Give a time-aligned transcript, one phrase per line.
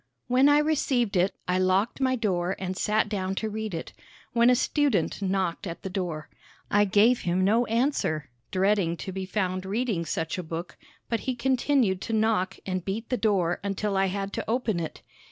[0.25, 3.93] When I received it, I locked my door and sat down to read it,
[4.33, 6.27] when a student knocked at the door.
[6.71, 10.75] I gave him no answer, dreading to be found reading such a book,
[11.07, 15.03] but he continued to knock and beat the door until I had to open it.